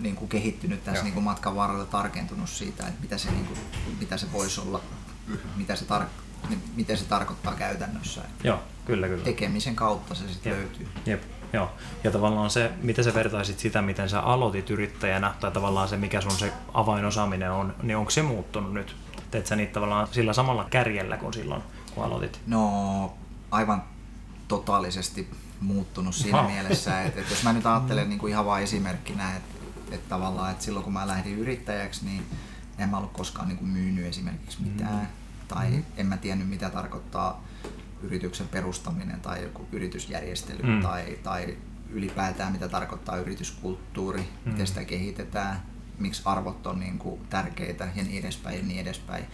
niin 0.00 0.16
kuin 0.16 0.28
kehittynyt 0.28 0.84
tässä 0.84 1.02
niin 1.02 1.14
kuin 1.14 1.24
matkan 1.24 1.56
varrella 1.56 1.84
tarkentunut 1.84 2.48
siitä, 2.48 2.86
että 2.86 3.00
mitä 3.00 3.18
se, 3.18 3.30
niin 3.30 3.46
kuin, 3.46 3.58
mitä 4.00 4.16
se 4.16 4.32
voisi 4.32 4.60
olla 4.60 4.80
mitä 5.56 5.76
se, 5.76 5.84
tar- 5.84 6.54
miten 6.76 6.98
se 6.98 7.04
tarkoittaa 7.04 7.54
käytännössä. 7.54 8.20
Joo, 8.44 8.60
kyllä, 8.84 9.08
kyllä. 9.08 9.24
Tekemisen 9.24 9.76
kautta 9.76 10.14
se 10.14 10.28
sitten 10.28 10.52
löytyy. 10.52 10.88
Jep. 11.06 11.22
Joo. 11.52 11.70
Ja 12.04 12.10
tavallaan 12.10 12.50
se, 12.50 12.72
miten 12.82 13.04
sä 13.04 13.14
vertaisit 13.14 13.58
sitä, 13.58 13.82
miten 13.82 14.08
sä 14.08 14.20
aloitit 14.20 14.70
yrittäjänä, 14.70 15.34
tai 15.40 15.50
tavallaan 15.50 15.88
se, 15.88 15.96
mikä 15.96 16.20
sun 16.20 16.38
se 16.38 16.52
avainosaaminen 16.74 17.50
on, 17.50 17.74
niin 17.82 17.96
onko 17.96 18.10
se 18.10 18.22
muuttunut 18.22 18.72
nyt? 18.72 18.96
Teet 19.30 19.46
sä 19.46 19.56
niitä 19.56 19.72
tavallaan 19.72 20.08
sillä 20.10 20.32
samalla 20.32 20.64
kärjellä 20.70 21.16
kuin 21.16 21.34
silloin, 21.34 21.62
kun 21.94 22.04
aloitit? 22.04 22.40
No, 22.46 23.14
aivan 23.50 23.84
totaalisesti 24.48 25.30
muuttunut 25.60 26.14
siinä 26.14 26.38
Aha. 26.38 26.48
mielessä, 26.48 27.02
että, 27.02 27.20
että 27.20 27.32
jos 27.32 27.42
mä 27.42 27.52
nyt 27.52 27.66
ajattelen 27.66 28.08
niin 28.08 28.18
kuin 28.18 28.30
ihan 28.30 28.46
vain 28.46 28.64
esimerkkinä, 28.64 29.36
että, 29.36 29.54
että 29.90 30.08
tavallaan, 30.08 30.50
että 30.50 30.64
silloin 30.64 30.84
kun 30.84 30.92
mä 30.92 31.06
lähdin 31.06 31.38
yrittäjäksi, 31.38 32.04
niin 32.04 32.26
en 32.78 32.88
mä 32.88 32.96
ollut 32.96 33.12
koskaan 33.12 33.48
niin 33.48 33.58
kuin 33.58 33.68
myynyt 33.68 34.06
esimerkiksi 34.06 34.62
mitään. 34.62 35.00
Mm. 35.00 35.06
Tai 35.48 35.70
mm. 35.70 35.84
en 35.96 36.06
mä 36.06 36.16
tiennyt 36.16 36.48
mitä 36.48 36.70
tarkoittaa 36.70 37.44
yrityksen 38.02 38.48
perustaminen 38.48 39.20
tai 39.20 39.42
joku 39.42 39.66
yritysjärjestely 39.72 40.62
mm. 40.62 40.82
tai, 40.82 41.18
tai 41.22 41.56
ylipäätään 41.90 42.52
mitä 42.52 42.68
tarkoittaa 42.68 43.16
yrityskulttuuri, 43.16 44.20
mm. 44.20 44.52
miten 44.52 44.66
sitä 44.66 44.84
kehitetään, 44.84 45.62
miksi 45.98 46.22
arvot 46.24 46.66
on 46.66 46.80
niin 46.80 46.98
kuin 46.98 47.20
tärkeitä 47.30 47.88
ja 47.94 48.02
niin 48.02 48.24
edespäin 48.24 48.58
ja 48.58 48.64
niin 48.64 48.80
edespäin. 48.80 49.24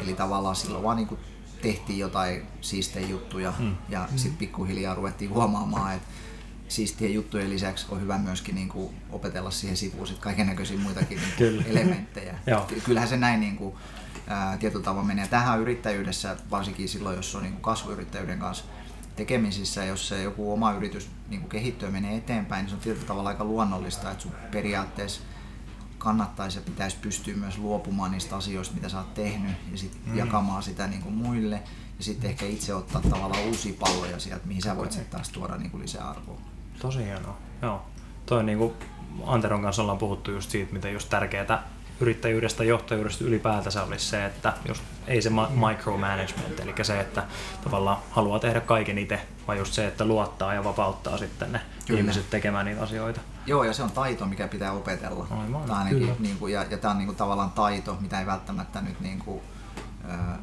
Eli 0.00 0.14
tavallaan 0.14 0.56
silloin 0.56 0.84
vaan 0.84 0.96
niin 0.96 1.08
kuin 1.08 1.20
tehtiin 1.62 1.98
jotain 1.98 2.42
siistejä 2.60 3.06
juttuja 3.06 3.52
mm. 3.58 3.76
ja 3.88 4.08
mm. 4.10 4.18
sitten 4.18 4.38
pikkuhiljaa 4.38 4.94
ruvettiin 4.94 5.30
huomaamaan, 5.30 5.94
että 5.94 6.08
siistien 6.68 7.14
juttujen 7.14 7.50
lisäksi 7.50 7.86
on 7.88 8.00
hyvä 8.00 8.18
myöskin 8.18 8.54
niin 8.54 8.68
kuin 8.68 8.94
opetella 9.10 9.50
siihen 9.50 9.76
sivuun 9.76 10.06
sit 10.06 10.18
kaikennäköisiä 10.18 10.78
muitakin 10.78 11.20
niin 11.38 11.66
elementtejä. 11.66 12.38
Kyllähän 12.84 13.08
se 13.08 13.16
näin 13.16 13.40
niin 13.40 13.56
kuin, 13.56 13.74
ää, 14.26 14.56
tietyllä 14.56 14.84
tavalla 14.84 15.06
menee. 15.06 15.28
Tähän 15.28 15.60
yrittäjyydessä, 15.60 16.36
varsinkin 16.50 16.88
silloin, 16.88 17.16
jos 17.16 17.34
on 17.34 17.42
niin 17.42 17.52
kuin 17.52 17.62
kasvuyrittäjyyden 17.62 18.38
kanssa 18.38 18.64
tekemisissä, 19.16 19.84
jos 19.84 20.08
se 20.08 20.22
joku 20.22 20.52
oma 20.52 20.72
yritys 20.72 21.10
niin 21.28 21.40
kuin 21.40 21.50
kehittyy 21.50 21.88
ja 21.88 21.92
menee 21.92 22.16
eteenpäin, 22.16 22.62
niin 22.62 22.70
se 22.70 22.74
on 22.74 22.80
tietyllä 22.80 23.06
tavalla 23.06 23.28
aika 23.28 23.44
luonnollista, 23.44 24.10
että 24.10 24.22
sun 24.22 24.32
periaatteessa 24.50 25.20
kannattaisi 25.98 26.58
ja 26.58 26.62
pitäisi 26.62 26.96
pystyä 27.02 27.34
myös 27.34 27.58
luopumaan 27.58 28.10
niistä 28.10 28.36
asioista, 28.36 28.74
mitä 28.74 28.88
sä 28.88 28.98
oot 28.98 29.14
tehnyt 29.14 29.56
ja 29.72 29.78
sitten 29.78 30.00
mm. 30.06 30.18
jakamaan 30.18 30.62
sitä 30.62 30.86
niin 30.86 31.02
kuin 31.02 31.14
muille 31.14 31.62
ja 31.98 32.04
sitten 32.04 32.30
ehkä 32.30 32.46
itse 32.46 32.74
ottaa 32.74 33.00
tavallaan 33.10 33.44
uusia 33.44 33.74
palloja 33.80 34.18
sieltä, 34.18 34.46
mihin 34.46 34.62
sä 34.62 34.76
voit 34.76 34.92
sitten 34.92 35.10
taas 35.10 35.28
tuoda 35.28 35.56
niin 35.56 35.70
kuin 35.70 35.82
lisäarvoa. 35.82 36.40
Tosi 36.80 37.04
hienoa, 37.04 37.36
joo. 37.62 37.82
Toi 38.26 38.44
niin 38.44 38.58
kuin 38.58 38.74
Anteron 39.24 39.62
kanssa 39.62 39.82
ollaan 39.82 39.98
puhuttu 39.98 40.30
just 40.30 40.50
siitä, 40.50 40.72
miten 40.72 40.92
just 40.92 41.10
tärkeää 41.10 41.68
yrittäjyydestä 42.00 42.64
ja 42.64 42.68
johtajuudesta 42.68 43.24
ylipäätänsä 43.24 43.82
olisi 43.82 44.06
se, 44.06 44.24
että 44.24 44.52
just 44.68 44.82
ei 45.06 45.22
se 45.22 45.30
micromanagement, 45.68 46.60
eli 46.60 46.74
se, 46.82 47.00
että 47.00 47.22
tavallaan 47.64 47.98
haluaa 48.10 48.38
tehdä 48.38 48.60
kaiken 48.60 48.98
itse, 48.98 49.20
vaan 49.46 49.58
just 49.58 49.72
se, 49.72 49.86
että 49.86 50.04
luottaa 50.04 50.54
ja 50.54 50.64
vapauttaa 50.64 51.18
sitten 51.18 51.52
ne 51.52 51.60
Kyllä. 51.88 52.00
ihmiset 52.00 52.30
tekemään 52.30 52.66
niitä 52.66 52.82
asioita. 52.82 53.20
Joo, 53.46 53.64
ja 53.64 53.72
se 53.72 53.82
on 53.82 53.90
taito, 53.90 54.26
mikä 54.26 54.48
pitää 54.48 54.72
opetella. 54.72 55.26
Aivan. 55.30 55.62
Tämä 55.62 55.78
ainakin, 55.78 56.16
niin 56.18 56.38
kuin, 56.38 56.52
ja, 56.52 56.64
ja 56.70 56.78
tämä 56.78 56.90
on 56.90 56.98
niin 56.98 57.06
kuin, 57.06 57.16
tavallaan 57.16 57.50
taito, 57.50 57.98
mitä 58.00 58.20
ei 58.20 58.26
välttämättä 58.26 58.80
nyt 58.80 59.00
niin 59.00 59.18
kuin, 59.18 59.40
äh, 60.10 60.38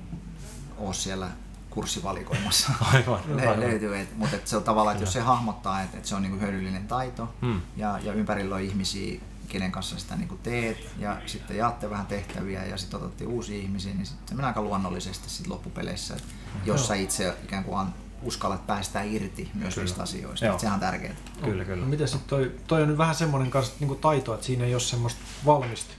ole 0.77 0.93
siellä 0.93 1.29
kurssivalikoimassa 1.69 2.71
aivan, 2.93 3.19
aivan. 3.39 3.59
löytyy. 3.59 3.99
Et, 3.99 4.17
mutta 4.17 4.35
et 4.35 4.47
se 4.47 4.57
on 4.57 4.63
tavallaan, 4.63 4.95
että 4.95 5.03
jos 5.03 5.13
se 5.13 5.19
hahmottaa, 5.19 5.81
että 5.81 5.97
et 5.97 6.05
se 6.05 6.15
on 6.15 6.21
niinku 6.21 6.39
hyödyllinen 6.39 6.87
taito 6.87 7.33
hmm. 7.41 7.61
ja, 7.77 7.99
ja 8.03 8.13
ympärillä 8.13 8.55
on 8.55 8.61
ihmisiä, 8.61 9.21
kenen 9.47 9.71
kanssa 9.71 9.99
sitä 9.99 10.15
niinku 10.15 10.39
teet 10.43 10.77
ja 10.99 11.17
sitten 11.25 11.57
jaatte 11.57 11.89
vähän 11.89 12.05
tehtäviä 12.05 12.65
ja 12.65 12.77
sitten 12.77 12.99
otatte 12.99 13.25
uusia 13.25 13.57
ihmisiä, 13.57 13.93
niin 13.93 14.05
sit 14.05 14.17
se 14.25 14.35
menee 14.35 14.47
aika 14.47 14.61
luonnollisesti 14.61 15.29
sit 15.29 15.47
loppupeleissä, 15.47 16.17
jos 16.65 16.87
sä 16.87 16.95
itse 16.95 17.37
ikään 17.43 17.63
kuin 17.63 17.87
uskallat 18.21 18.67
päästä 18.67 19.01
irti 19.01 19.51
myös 19.53 19.73
kyllä. 19.73 19.85
niistä 19.85 20.03
asioista. 20.03 20.45
Joo. 20.45 20.59
Sehän 20.59 20.73
on 20.73 20.79
tärkeää. 20.79 21.15
Kyllä, 21.43 21.65
kyllä. 21.65 21.83
No, 21.83 21.89
miten 21.89 22.07
sitten 22.07 22.29
toi, 22.29 22.55
toi 22.67 22.81
on 22.81 22.87
nyt 22.87 22.97
vähän 22.97 23.15
semmoinen 23.15 23.51
kanssa, 23.51 23.73
niin 23.79 23.97
taito, 23.97 24.33
että 24.33 24.45
siinä 24.45 24.65
ei 24.65 24.73
ole 24.73 24.81
semmoista 24.81 25.21
valmista 25.45 25.93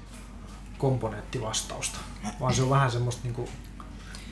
komponenttivastausta, 0.79 1.99
vaan 2.41 2.55
se 2.55 2.63
on 2.63 2.71
vähän 2.71 2.91
semmoista 2.91 3.23
niin 3.25 3.35
kuin 3.35 3.49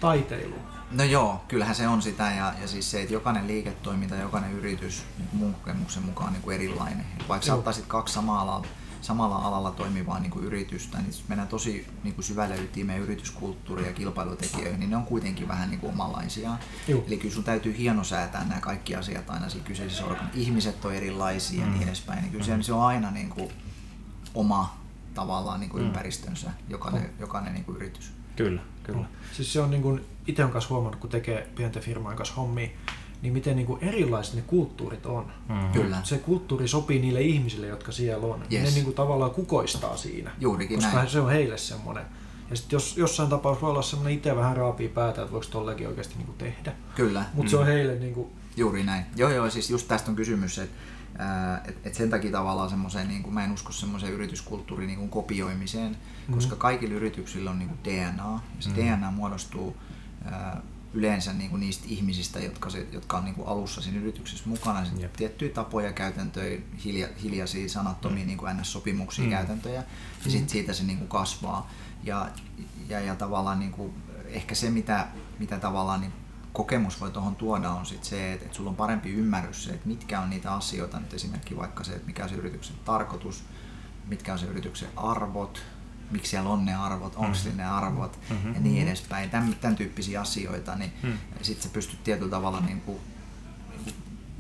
taiteilua. 0.00 0.59
No 0.91 1.05
joo, 1.05 1.45
kyllähän 1.49 1.75
se 1.75 1.88
on 1.88 2.03
sitä 2.03 2.33
ja, 2.37 2.55
ja 2.61 2.69
siis 2.69 2.91
se, 2.91 3.00
että 3.00 3.14
jokainen 3.14 3.47
liiketoiminta, 3.47 4.14
jokainen 4.17 4.53
yritys 4.53 5.03
niin 5.19 5.29
mun 5.33 5.55
kokemuksen 5.55 6.03
mukaan 6.03 6.26
on 6.26 6.33
niin 6.33 6.43
kuin 6.43 6.55
erilainen. 6.55 7.07
Vaikka 7.29 7.47
sä 7.47 7.55
ottaisit 7.55 7.87
kaksi 7.87 8.14
samalla 8.14 8.41
alalla, 8.43 8.67
samalla 9.05 9.37
alalla 9.37 9.71
toimivaa 9.71 10.19
niin 10.19 10.31
kuin 10.31 10.45
yritystä, 10.45 10.99
niin 10.99 11.07
jos 11.07 11.25
mennään 11.29 11.49
tosi 11.49 11.87
niin 12.03 12.15
kuin 12.15 12.25
syvälle 12.25 12.57
ytimeen 12.57 13.01
yrityskulttuuria 13.01 13.87
ja 13.87 13.93
kilpailutekijöihin, 13.93 14.81
niin 14.81 14.91
ne 14.91 14.97
on 14.97 15.07
kuitenkin 15.07 15.49
vähän 15.49 15.71
niin 15.71 15.81
kuin 15.81 15.93
omanlaisia. 15.93 16.51
Joo. 16.89 17.05
Eli 17.07 17.17
kyllä 17.17 17.35
sun 17.35 17.45
täytyy 17.45 17.79
hienosäätää 17.79 18.45
nämä 18.45 18.61
kaikki 18.61 18.95
asiat 18.95 19.31
aina 19.31 19.49
siinä 19.49 19.67
kyseisessä 19.67 20.05
organ. 20.05 20.31
Ihmiset 20.35 20.85
on 20.85 20.95
erilaisia 20.95 21.61
mm. 21.61 21.73
ja 21.73 21.79
niin 21.79 21.89
edespäin. 21.89 22.23
Niin 22.23 22.33
kyllä 22.33 22.57
mm. 22.57 22.63
se 22.63 22.73
on 22.73 22.83
aina 22.83 23.11
niin 23.11 23.31
kuin 23.31 23.51
oma 24.35 24.79
tavallaan 25.15 25.61
niin 25.61 25.71
kuin 25.71 25.83
mm. 25.83 25.87
ympäristönsä, 25.87 26.51
jokainen, 26.69 27.03
oh. 27.03 27.21
jokainen 27.21 27.55
niin 27.55 27.65
kuin 27.65 27.77
yritys. 27.77 28.13
Kyllä, 28.37 28.61
kyllä. 28.83 29.05
Siis 29.33 29.53
se 29.53 29.61
on 29.61 29.71
niin 29.71 29.83
kuin, 29.83 30.05
itse 30.27 30.45
on 30.45 30.51
kanssa 30.51 30.75
huomannut, 30.75 31.01
kun 31.01 31.11
tekee 31.11 31.49
pienten 31.57 31.83
firmojen 31.83 32.17
kanssa 32.17 32.35
hommia, 32.35 32.69
niin 33.25 33.33
miten 33.33 33.57
niin 33.57 33.66
kuin 33.66 33.85
erilaiset 33.85 34.35
ne 34.35 34.43
kulttuurit 34.47 35.07
on. 35.07 35.26
Mm-hmm. 35.49 35.73
Kyllä. 35.73 35.99
Se 36.02 36.19
kulttuuri 36.19 36.69
sopii 36.69 36.99
niille 36.99 37.21
ihmisille, 37.21 37.66
jotka 37.66 37.93
siellä 37.93 38.26
on. 38.26 38.43
Yes. 38.52 38.64
Ne 38.64 38.71
niin 38.71 38.85
kuin 38.85 38.95
tavallaan 38.95 39.31
kukoistaa 39.31 39.97
siinä. 39.97 40.31
Juurikin 40.40 40.78
koska 40.78 40.97
näin. 40.97 41.09
se 41.09 41.21
on 41.21 41.31
heille 41.31 41.59
semmoinen. 41.59 42.04
Ja 42.50 42.57
sitten 42.57 42.76
jos, 42.76 42.97
jossain 42.97 43.28
tapauksessa 43.28 43.62
voi 43.62 43.71
olla 43.71 43.83
semmoinen 43.83 44.14
itse 44.14 44.37
vähän 44.37 44.57
raapii 44.57 44.88
päätä, 44.88 45.23
että 45.23 45.33
voiko 45.33 45.47
tollekin 45.50 45.88
oikeasti 45.88 46.14
niin 46.16 46.26
kuin 46.26 46.38
tehdä. 46.38 46.73
Kyllä. 46.95 47.25
Mutta 47.35 47.43
mm. 47.43 47.50
se 47.50 47.57
on 47.57 47.62
mm. 47.62 47.73
heille 47.73 47.95
niin 47.95 48.14
kuin... 48.14 48.28
Juuri 48.57 48.83
näin. 48.83 49.04
Joo, 49.16 49.31
joo, 49.31 49.50
siis 49.50 49.71
just 49.71 49.88
tästä 49.88 50.11
on 50.11 50.16
kysymys, 50.16 50.59
että 50.59 50.76
et, 51.64 51.76
et 51.85 51.95
sen 51.95 52.11
takia 52.11 52.33
tavallaan 52.33 52.71
semmoiseen, 52.71 53.09
niin 53.09 53.23
kuin, 53.23 53.35
mä 53.35 53.45
en 53.45 53.52
usko 53.52 53.73
semmoiseen 53.73 54.12
yrityskulttuurin 54.12 54.87
niin 54.87 54.99
kuin 54.99 55.11
kopioimiseen, 55.11 55.93
mm-hmm. 55.93 56.35
koska 56.35 56.57
kaikilla 56.57 56.95
yrityksillä 56.95 57.50
on 57.50 57.59
niin 57.59 57.69
kuin 57.69 57.85
DNA, 57.85 58.40
ja 58.57 58.62
se 58.62 58.69
mm-hmm. 58.69 58.85
DNA 58.85 59.11
muodostuu 59.11 59.76
ää, 60.25 60.62
yleensä 60.95 61.33
niin 61.33 61.51
kuin 61.51 61.61
niistä 61.61 61.85
ihmisistä, 61.89 62.41
jotka, 62.41 62.71
se, 62.71 62.87
jotka 62.93 63.17
on 63.17 63.25
niin 63.25 63.35
kuin 63.35 63.49
alussa 63.49 63.83
siinä 63.83 64.01
yrityksessä 64.01 64.49
mukana, 64.49 64.87
yep. 65.01 65.13
tiettyjä 65.13 65.53
tapoja, 65.53 65.93
käytäntöjä, 65.93 66.61
hilja, 66.85 67.09
hiljaisia, 67.23 67.69
sanattomia 67.69 68.23
mm. 68.23 68.27
niin 68.27 68.39
kuin 68.39 68.57
NS-sopimuksia, 68.57 69.25
mm. 69.25 69.31
käytäntöjä, 69.31 69.75
ja 69.75 70.31
sitten 70.31 70.43
mm. 70.43 70.49
siitä 70.49 70.73
se 70.73 70.85
niin 70.85 70.99
kuin 70.99 71.09
kasvaa. 71.09 71.71
Ja, 72.05 72.29
ja, 72.89 73.01
ja 73.01 73.17
tavallaan 73.17 73.61
niin 73.61 73.73
kuin, 73.73 73.95
ehkä 74.27 74.55
se, 74.55 74.71
mitä, 74.71 75.07
mitä 75.39 75.59
tavallaan 75.59 76.01
niin 76.01 76.13
kokemus 76.53 77.01
voi 77.01 77.11
tuohon 77.11 77.37
tuoda, 77.37 77.71
on 77.71 77.87
sit 77.87 78.05
se, 78.05 78.33
että, 78.33 78.45
että 78.45 78.57
sulla 78.57 78.71
on 78.71 78.77
parempi 78.77 79.11
ymmärrys 79.11 79.65
se, 79.65 79.71
että 79.71 79.89
mitkä 79.89 80.21
on 80.21 80.31
niitä 80.31 80.55
asioita, 80.55 81.01
nyt 81.01 81.15
esimerkiksi 81.15 81.57
vaikka 81.57 81.85
se, 81.85 81.93
että 81.93 82.07
mikä 82.07 82.23
on 82.23 82.29
se 82.29 82.35
yrityksen 82.35 82.77
tarkoitus, 82.85 83.45
mitkä 84.07 84.33
on 84.33 84.39
se 84.39 84.47
yrityksen 84.47 84.89
arvot, 84.97 85.63
miksi 86.11 86.31
siellä 86.31 86.51
on 86.51 86.65
ne 86.65 86.75
arvot, 86.75 87.13
onko 87.17 87.37
Mm. 87.51 87.57
ne 87.57 87.65
arvot 87.67 88.19
ja 88.55 88.61
niin 88.61 88.89
edespäin. 88.89 89.31
Tämän, 89.31 89.57
tämän 89.61 89.77
tyyppisiä 89.77 90.21
asioita, 90.21 90.75
niin 90.77 90.93
Mm. 91.03 91.13
sitten 91.43 91.63
sä 91.63 91.69
pystyt 91.73 92.05
tietyllä 92.05 92.31
tavalla 92.31 92.61
niin 92.61 92.81
kuin, 92.81 92.99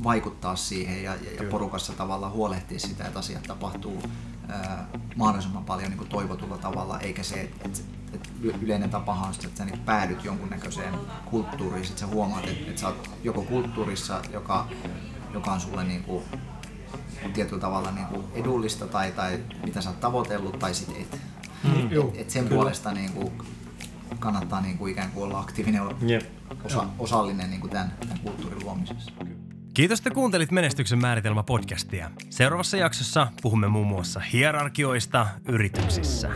vaikuttaa 0.04 0.56
siihen 0.56 1.02
ja, 1.02 1.14
ja, 1.14 1.50
porukassa 1.50 1.92
tavallaan 1.92 2.32
huolehtia 2.32 2.78
sitä, 2.78 3.04
että 3.04 3.18
asiat 3.18 3.42
tapahtuu 3.42 4.02
ää, 4.48 4.86
mahdollisimman 5.16 5.64
paljon 5.64 5.90
niin 5.90 5.98
kuin 5.98 6.08
toivotulla 6.10 6.58
tavalla, 6.58 7.00
eikä 7.00 7.22
se, 7.22 7.40
että 7.40 7.68
et, 7.68 7.84
et 8.14 8.62
yleinen 8.62 8.90
tapahan 8.90 9.28
on 9.28 9.34
sitä, 9.34 9.46
että 9.46 9.58
sä 9.58 9.64
niin 9.64 9.78
päädyt 9.78 10.24
jonkunnäköiseen 10.24 10.94
kulttuuriin, 11.24 11.86
sit 11.86 11.98
sä 11.98 12.06
huomaat, 12.06 12.44
että, 12.48 12.68
että 12.70 12.80
sä 12.80 12.86
oot 12.88 13.10
joko 13.24 13.42
kulttuurissa, 13.42 14.20
joka, 14.32 14.68
joka 15.34 15.52
on 15.52 15.60
sulle 15.60 15.84
niin 15.84 16.02
kuin, 16.04 16.24
tietyllä 17.34 17.60
tavalla 17.60 17.90
niin 17.90 18.06
kuin 18.06 18.24
edullista 18.34 18.86
tai, 18.86 19.12
tai 19.12 19.40
mitä 19.64 19.80
sä 19.80 19.90
oot 19.90 20.00
tavoitellut 20.00 20.58
tai 20.58 20.74
sit 20.74 20.88
et. 21.00 21.20
Mm. 21.64 21.86
Et, 21.86 21.92
et 22.20 22.30
sen 22.30 22.44
kyllä. 22.44 22.56
puolesta 22.56 22.92
niin 22.92 23.12
kuin, 23.12 23.32
kannattaa 24.18 24.60
niin 24.60 24.78
kuin 24.78 24.92
ikään 24.92 25.10
kuin 25.10 25.24
olla 25.24 25.38
aktiivinen 25.38 25.82
Jep. 26.06 26.22
osa, 26.64 26.86
osallinen 26.98 27.50
niin 27.50 27.60
kuin 27.60 27.70
tämän, 27.70 27.94
tämän 28.00 28.18
kulttuurin 28.18 28.64
luomisessa. 28.64 29.12
Kiitos, 29.74 29.98
että 29.98 30.10
kuuntelit 30.10 30.50
Menestyksen 30.50 30.98
määritelmä 30.98 31.42
podcastia. 31.42 32.10
Seuraavassa 32.30 32.76
jaksossa 32.76 33.26
puhumme 33.42 33.68
muun 33.68 33.86
muassa 33.86 34.20
hierarkioista 34.20 35.26
yrityksissä. 35.48 36.30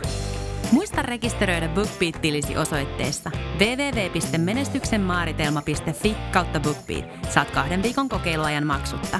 Muista 0.71 1.01
rekisteröidä 1.01 1.67
BookBeat-tilisi 1.67 2.57
osoitteessa 2.57 3.31
www.menestyksenmaaritelma.fi 3.59 6.15
kautta 6.31 6.59
BookBeat. 6.59 7.05
Saat 7.29 7.51
kahden 7.51 7.83
viikon 7.83 8.09
kokeiluajan 8.09 8.67
maksutta. 8.67 9.19